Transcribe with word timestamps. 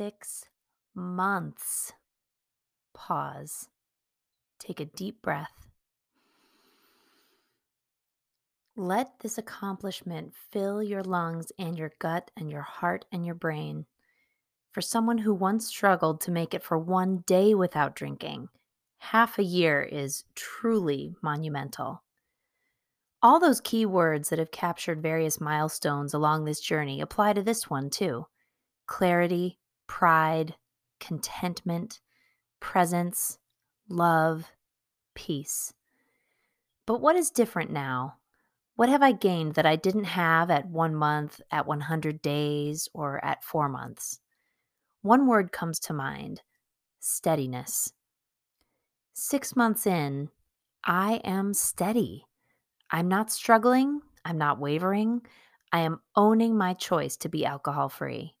six 0.00 0.46
months. 0.94 1.92
Pause. 2.94 3.68
Take 4.58 4.80
a 4.80 4.86
deep 4.86 5.20
breath. 5.20 5.68
Let 8.74 9.20
this 9.20 9.36
accomplishment 9.36 10.32
fill 10.50 10.82
your 10.82 11.02
lungs 11.02 11.52
and 11.58 11.76
your 11.76 11.92
gut 11.98 12.30
and 12.34 12.50
your 12.50 12.62
heart 12.62 13.04
and 13.12 13.26
your 13.26 13.34
brain. 13.34 13.84
For 14.72 14.80
someone 14.80 15.18
who 15.18 15.34
once 15.34 15.66
struggled 15.66 16.22
to 16.22 16.30
make 16.30 16.54
it 16.54 16.62
for 16.62 16.78
one 16.78 17.18
day 17.26 17.54
without 17.54 17.94
drinking, 17.94 18.48
half 19.00 19.38
a 19.38 19.44
year 19.44 19.82
is 19.82 20.24
truly 20.34 21.14
monumental. 21.20 22.02
All 23.20 23.38
those 23.38 23.60
key 23.60 23.84
words 23.84 24.30
that 24.30 24.38
have 24.38 24.50
captured 24.50 25.02
various 25.02 25.42
milestones 25.42 26.14
along 26.14 26.46
this 26.46 26.60
journey 26.60 27.02
apply 27.02 27.34
to 27.34 27.42
this 27.42 27.68
one 27.68 27.90
too 27.90 28.28
clarity, 28.86 29.59
pride, 29.90 30.54
contentment, 31.00 31.98
presence, 32.60 33.38
love, 33.88 34.52
peace. 35.16 35.74
But 36.86 37.00
what 37.00 37.16
is 37.16 37.32
different 37.32 37.72
now? 37.72 38.14
What 38.76 38.88
have 38.88 39.02
I 39.02 39.10
gained 39.10 39.54
that 39.54 39.66
I 39.66 39.74
didn't 39.74 40.04
have 40.04 40.48
at 40.48 40.68
one 40.68 40.94
month, 40.94 41.40
at 41.50 41.66
100 41.66 42.22
days, 42.22 42.88
or 42.94 43.22
at 43.24 43.42
four 43.42 43.68
months? 43.68 44.20
One 45.02 45.26
word 45.26 45.50
comes 45.50 45.80
to 45.80 45.92
mind 45.92 46.42
steadiness. 47.00 47.92
Six 49.12 49.56
months 49.56 49.88
in, 49.88 50.28
I 50.84 51.20
am 51.24 51.52
steady. 51.52 52.26
I'm 52.92 53.08
not 53.08 53.32
struggling. 53.32 54.02
I'm 54.24 54.38
not 54.38 54.60
wavering. 54.60 55.22
I 55.72 55.80
am 55.80 56.00
owning 56.14 56.56
my 56.56 56.74
choice 56.74 57.16
to 57.16 57.28
be 57.28 57.44
alcohol 57.44 57.88
free. 57.88 58.36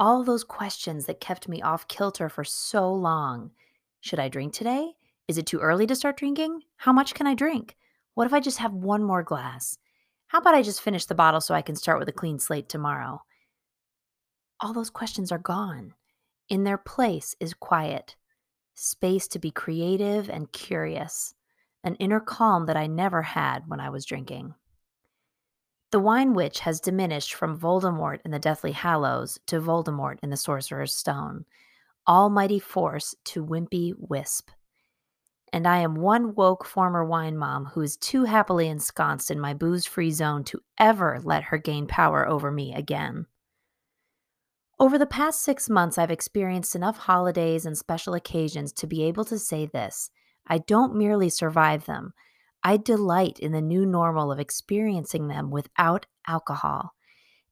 All 0.00 0.24
those 0.24 0.44
questions 0.44 1.04
that 1.04 1.20
kept 1.20 1.46
me 1.46 1.60
off 1.60 1.86
kilter 1.86 2.30
for 2.30 2.42
so 2.42 2.90
long. 2.90 3.50
Should 4.00 4.18
I 4.18 4.30
drink 4.30 4.54
today? 4.54 4.94
Is 5.28 5.36
it 5.36 5.44
too 5.44 5.58
early 5.58 5.86
to 5.86 5.94
start 5.94 6.16
drinking? 6.16 6.62
How 6.76 6.90
much 6.90 7.12
can 7.12 7.26
I 7.26 7.34
drink? 7.34 7.76
What 8.14 8.26
if 8.26 8.32
I 8.32 8.40
just 8.40 8.56
have 8.56 8.72
one 8.72 9.04
more 9.04 9.22
glass? 9.22 9.76
How 10.28 10.38
about 10.38 10.54
I 10.54 10.62
just 10.62 10.80
finish 10.80 11.04
the 11.04 11.14
bottle 11.14 11.42
so 11.42 11.52
I 11.54 11.60
can 11.60 11.76
start 11.76 11.98
with 11.98 12.08
a 12.08 12.12
clean 12.12 12.38
slate 12.38 12.70
tomorrow? 12.70 13.20
All 14.58 14.72
those 14.72 14.88
questions 14.88 15.30
are 15.30 15.38
gone. 15.38 15.92
In 16.48 16.64
their 16.64 16.78
place 16.78 17.36
is 17.38 17.52
quiet, 17.52 18.16
space 18.74 19.28
to 19.28 19.38
be 19.38 19.50
creative 19.50 20.30
and 20.30 20.50
curious 20.50 21.34
an 21.84 21.96
inner 21.96 22.20
calm 22.20 22.64
that 22.64 22.76
I 22.76 22.86
never 22.86 23.20
had 23.20 23.68
when 23.68 23.80
I 23.80 23.90
was 23.90 24.06
drinking. 24.06 24.54
The 25.90 26.00
wine 26.00 26.34
witch 26.34 26.60
has 26.60 26.80
diminished 26.80 27.34
from 27.34 27.58
Voldemort 27.58 28.20
in 28.24 28.30
the 28.30 28.38
Deathly 28.38 28.72
Hallows 28.72 29.40
to 29.46 29.60
Voldemort 29.60 30.18
in 30.22 30.30
the 30.30 30.36
Sorcerer's 30.36 30.94
Stone, 30.94 31.46
almighty 32.06 32.60
force 32.60 33.14
to 33.24 33.44
wimpy 33.44 33.94
wisp. 33.98 34.50
And 35.52 35.66
I 35.66 35.78
am 35.78 35.96
one 35.96 36.36
woke 36.36 36.64
former 36.64 37.04
wine 37.04 37.36
mom 37.36 37.66
who 37.66 37.80
is 37.80 37.96
too 37.96 38.22
happily 38.22 38.68
ensconced 38.68 39.32
in 39.32 39.40
my 39.40 39.52
booze 39.52 39.84
free 39.84 40.12
zone 40.12 40.44
to 40.44 40.60
ever 40.78 41.20
let 41.24 41.44
her 41.44 41.58
gain 41.58 41.88
power 41.88 42.26
over 42.28 42.52
me 42.52 42.72
again. 42.72 43.26
Over 44.78 44.96
the 44.96 45.06
past 45.06 45.42
six 45.42 45.68
months, 45.68 45.98
I've 45.98 46.12
experienced 46.12 46.76
enough 46.76 46.98
holidays 46.98 47.66
and 47.66 47.76
special 47.76 48.14
occasions 48.14 48.72
to 48.74 48.86
be 48.86 49.02
able 49.02 49.24
to 49.24 49.40
say 49.40 49.66
this 49.66 50.10
I 50.46 50.58
don't 50.58 50.94
merely 50.94 51.30
survive 51.30 51.86
them, 51.86 52.14
I 52.62 52.76
delight 52.76 53.38
in 53.38 53.52
the 53.52 53.62
new 53.62 53.86
normal 53.86 54.30
of 54.30 54.38
experiencing 54.38 55.28
them 55.28 55.50
without 55.50 56.06
alcohol. 56.26 56.94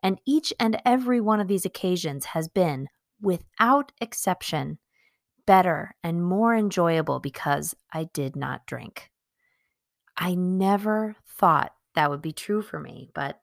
And 0.03 0.21
each 0.27 0.53
and 0.61 0.81
every 0.85 1.21
one 1.21 1.41
of 1.41 1.49
these 1.49 1.65
occasions 1.65 2.27
has 2.27 2.49
been, 2.49 2.89
without 3.21 3.93
exception, 4.01 4.79
better 5.47 5.95
and 6.05 6.23
more 6.23 6.55
enjoyable 6.55 7.21
because 7.21 7.75
I 7.93 8.05
did 8.05 8.37
not 8.37 8.67
drink. 8.67 9.11
I 10.17 10.35
never 10.35 11.17
thought 11.27 11.73
that 11.95 12.11
would 12.11 12.23
be 12.23 12.33
true 12.33 12.61
for 12.61 12.79
me, 12.79 13.11
but 13.15 13.41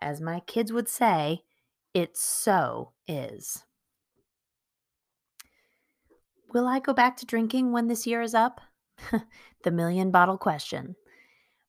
as 0.00 0.20
my 0.20 0.40
kids 0.40 0.72
would 0.72 0.88
say, 0.88 1.42
it 1.94 2.16
so 2.16 2.92
is. 3.06 3.64
Will 6.52 6.66
I 6.66 6.78
go 6.78 6.92
back 6.92 7.16
to 7.18 7.26
drinking 7.26 7.72
when 7.72 7.88
this 7.88 8.06
year 8.06 8.22
is 8.22 8.34
up? 8.34 8.60
the 9.64 9.70
million 9.70 10.10
bottle 10.10 10.38
question. 10.38 10.96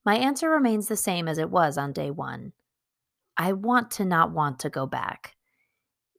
My 0.06 0.16
answer 0.16 0.50
remains 0.50 0.88
the 0.88 0.96
same 0.96 1.28
as 1.28 1.38
it 1.38 1.50
was 1.50 1.78
on 1.78 1.92
day 1.92 2.12
one. 2.12 2.54
I 3.36 3.54
want 3.54 3.92
to 3.92 4.06
not 4.06 4.32
want 4.32 4.60
to 4.60 4.70
go 4.70 4.86
back. 4.86 5.36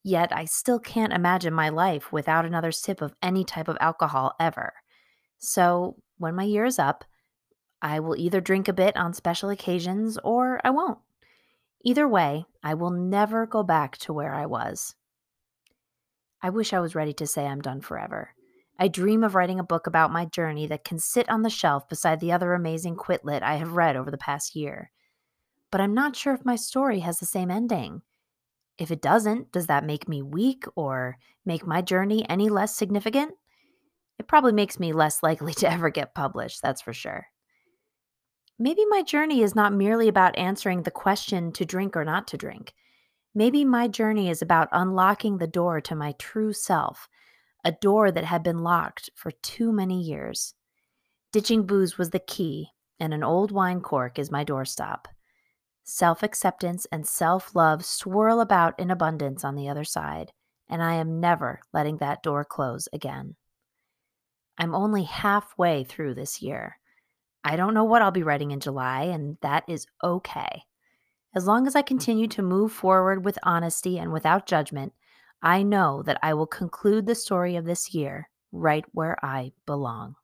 Yet 0.05 0.31
I 0.33 0.45
still 0.45 0.79
can't 0.79 1.13
imagine 1.13 1.53
my 1.53 1.69
life 1.69 2.13
without 2.13 2.45
another 2.45 2.73
sip 2.73 3.01
of 3.03 3.15
any 3.23 3.45
type 3.45 3.69
of 3.69 3.77
alcohol 3.81 4.35
ever. 4.39 4.73
So 5.39 5.97
when 6.19 6.35
my 6.35 6.45
year 6.45 6.65
is 6.65 6.79
up, 6.79 7.05
I 7.81 8.01
will 8.01 8.17
either 8.17 8.41
drink 8.41 8.69
a 8.69 8.73
bit 8.73 8.97
on 8.97 9.15
special 9.15 9.51
occasions 9.51 10.19
or 10.25 10.61
I 10.65 10.71
won't. 10.71 10.99
Either 11.85 12.09
way, 12.09 12.45
I 12.63 12.75
will 12.75 12.91
never 12.91 13.47
go 13.47 13.63
back 13.63 13.99
to 13.99 14.13
where 14.13 14.35
I 14.35 14.47
was. 14.47 14.95
I 16.43 16.51
wish 16.51 16.73
I 16.73 16.81
was 16.81 16.95
ready 16.95 17.13
to 17.15 17.27
say 17.27 17.47
I'm 17.47 17.61
done 17.61 17.81
forever. 17.81 18.35
I 18.79 18.89
dream 18.89 19.25
of 19.25 19.35
writing 19.35 19.59
a 19.59 19.65
book 19.65 19.87
about 19.87 20.13
my 20.13 20.25
journey 20.25 20.67
that 20.69 20.85
can 20.85 20.99
sit 21.01 21.29
on 21.29 21.43
the 21.43 21.51
shelf 21.51 21.89
beside 21.89 22.21
the 22.21 22.31
other 22.31 22.55
amazing 22.55 22.95
quit 22.95 23.25
lit 23.25 23.43
I 23.43 23.57
have 23.57 23.73
read 23.73 23.97
over 23.97 24.11
the 24.11 24.19
past 24.19 24.55
year. 24.55 24.93
But 25.73 25.81
I'm 25.81 25.95
not 25.95 26.15
sure 26.15 26.33
if 26.33 26.45
my 26.45 26.55
story 26.55 27.01
has 27.01 27.19
the 27.19 27.27
same 27.27 27.51
ending. 27.51 28.03
If 28.79 28.93
it 28.93 29.03
doesn't, 29.03 29.51
does 29.51 29.67
that 29.67 29.85
make 29.85 30.09
me 30.09 30.23
weak 30.23 30.65
or 30.77 31.19
make 31.45 31.67
my 31.67 31.83
journey 31.83 32.25
any 32.29 32.49
less 32.49 32.77
significant? 32.77 33.35
It 34.19 34.29
probably 34.29 34.53
makes 34.53 34.79
me 34.79 34.93
less 34.93 35.23
likely 35.23 35.55
to 35.55 35.71
ever 35.71 35.91
get 35.91 36.15
published, 36.15 36.63
that's 36.63 36.81
for 36.83 36.93
sure. 36.93 37.27
Maybe 38.61 38.85
my 38.89 39.03
journey 39.03 39.43
is 39.43 39.55
not 39.55 39.73
merely 39.73 40.09
about 40.09 40.39
answering 40.39 40.83
the 40.83 40.91
question 40.91 41.53
to 41.53 41.65
drink 41.65 41.97
or 41.97 42.05
not 42.05 42.27
to 42.29 42.37
drink. 42.37 42.75
Maybe 43.35 43.65
my 43.65 43.89
journey 43.89 44.31
is 44.31 44.43
about 44.43 44.69
unlocking 44.73 45.39
the 45.39 45.47
door 45.47 45.81
to 45.83 45.95
my 45.95 46.13
true 46.19 46.53
self 46.53 47.09
a 47.65 47.73
door 47.73 48.11
that 48.11 48.25
had 48.25 48.43
been 48.43 48.59
locked 48.59 49.11
for 49.15 49.31
too 49.31 49.73
many 49.73 50.01
years. 50.01 50.55
Ditching 51.33 51.67
booze 51.67 51.99
was 51.99 52.11
the 52.11 52.19
key, 52.19 52.71
and 52.99 53.13
an 53.13 53.23
old 53.23 53.53
wine 53.53 53.81
cork 53.81 54.19
is 54.19 54.31
my 54.31 54.45
doorstop. 54.45 55.07
Self 55.85 56.23
acceptance 56.23 56.87
and 56.93 57.07
self 57.07 57.55
love 57.55 57.85
swirl 57.85 58.41
about 58.41 58.79
in 58.79 58.91
abundance 58.91 59.45
on 59.45 59.55
the 59.55 59.69
other 59.69 59.85
side, 59.85 60.33
and 60.69 60.83
I 60.83 60.95
am 60.95 61.21
never 61.21 61.61
letting 61.73 61.99
that 61.99 62.23
door 62.23 62.45
close 62.45 62.89
again. 62.93 63.37
I'm 64.59 64.75
only 64.75 65.05
halfway 65.05 65.85
through 65.85 66.15
this 66.15 66.43
year. 66.43 66.79
I 67.45 67.57
don't 67.57 67.75
know 67.75 67.85
what 67.85 68.03
I'll 68.03 68.11
be 68.11 68.23
writing 68.23 68.51
in 68.51 68.61
July, 68.61 69.05
and 69.05 69.39
that 69.41 69.65
is 69.69 69.87
okay. 70.03 70.65
As 71.35 71.47
long 71.47 71.67
as 71.67 71.77
I 71.77 71.83
continue 71.83 72.27
to 72.29 72.43
move 72.43 72.73
forward 72.73 73.25
with 73.25 73.39
honesty 73.43 73.99
and 73.99 74.13
without 74.13 74.47
judgment, 74.47 74.93
I 75.43 75.65
know 75.65 76.03
that 76.05 76.21
I 76.23 76.35
will 76.35 76.47
conclude 76.47 77.07
the 77.07 77.17
story 77.17 77.57
of 77.57 77.65
this 77.65 77.93
year 77.93 78.31
right 78.53 78.85
where 78.93 79.19
I 79.25 79.53
belong. 79.67 80.15